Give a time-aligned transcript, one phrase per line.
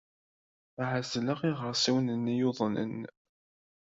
[0.91, 2.95] Ɛezleɣ iɣersiwen-nni yuḍnen.